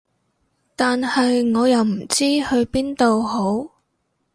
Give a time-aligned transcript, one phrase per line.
[0.75, 3.69] 但係我又唔知去邊度好